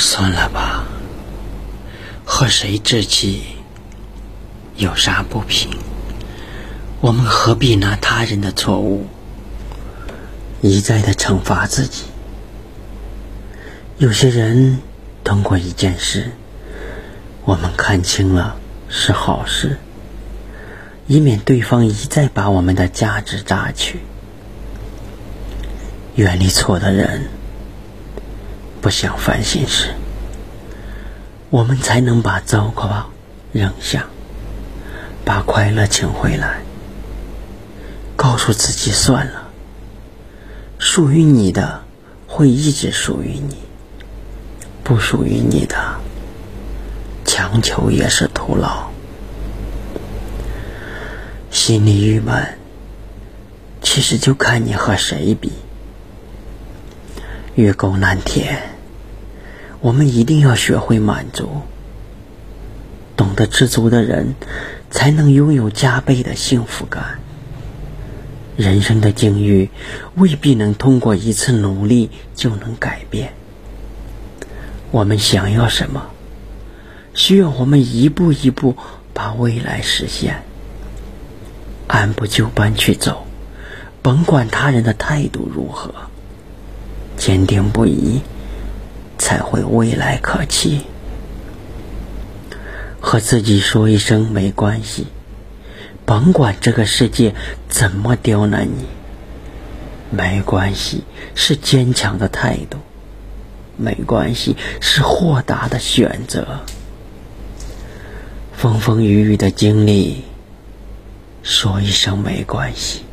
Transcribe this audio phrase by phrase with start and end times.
[0.00, 0.84] 算了吧，
[2.24, 3.42] 和谁置气
[4.76, 5.70] 有啥不平？
[7.00, 9.06] 我们何必拿他人的错误
[10.62, 12.04] 一再的惩罚自己？
[13.98, 14.80] 有些人
[15.22, 16.32] 通过一件事，
[17.44, 18.56] 我们看清了
[18.88, 19.76] 是好事，
[21.06, 24.00] 以免对方一再把我们的价值榨取。
[26.14, 27.28] 远离错的人，
[28.82, 29.94] 不想烦心事，
[31.50, 33.10] 我们才能把糟糕
[33.52, 34.06] 扔下，
[35.24, 36.60] 把快乐请回来。
[38.14, 39.48] 告诉自己算了，
[40.78, 41.82] 属于你的
[42.28, 43.56] 会一直属于你，
[44.84, 45.96] 不属于你的，
[47.24, 48.88] 强求也是徒劳。
[51.50, 52.58] 心里郁闷，
[53.82, 55.50] 其实就看你和谁比。
[57.56, 58.76] 月沟难填，
[59.80, 61.62] 我们一定要学会满足。
[63.16, 64.34] 懂得知足的人，
[64.90, 67.20] 才能拥有加倍的幸福感。
[68.56, 69.70] 人生的境遇
[70.14, 73.32] 未必能通过一次努力就能改变。
[74.90, 76.10] 我们想要什么，
[77.14, 78.76] 需要我们一步一步
[79.14, 80.42] 把未来实现，
[81.86, 83.26] 按部就班去走，
[84.02, 85.94] 甭管他人的态度如何，
[87.16, 88.20] 坚定不移，
[89.30, 90.80] 才会未来可期。
[93.00, 95.06] 和自己说一声没关系。
[96.04, 97.36] 甭管这个世界
[97.68, 98.86] 怎么刁难你，
[100.10, 101.04] 没关系，
[101.36, 102.78] 是坚强的态度；
[103.76, 106.62] 没关系，是豁达的选择。
[108.52, 110.24] 风风雨雨的经历，
[111.44, 113.04] 说一声没关系，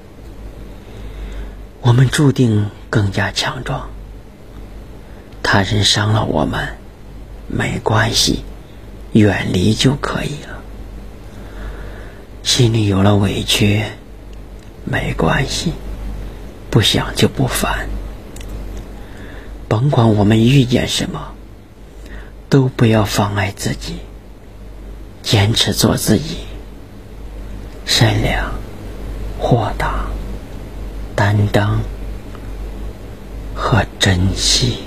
[1.82, 3.92] 我们注定更加强壮。
[5.50, 6.76] 他人伤了我们，
[7.48, 8.44] 没关系，
[9.14, 10.60] 远离就可以了。
[12.44, 13.82] 心里有了委屈，
[14.84, 15.72] 没关系，
[16.70, 17.88] 不想就不烦。
[19.70, 21.32] 甭管我们遇见什么，
[22.50, 24.00] 都不要妨碍自己，
[25.24, 26.40] 坚持做自己，
[27.86, 28.52] 善良、
[29.40, 30.08] 豁达、
[31.16, 31.80] 担当
[33.56, 34.80] 和珍惜。